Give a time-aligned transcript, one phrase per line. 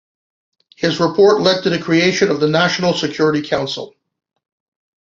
[0.77, 3.93] His Report led to the creation of the National Security Council.